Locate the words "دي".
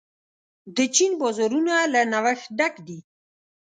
2.87-2.99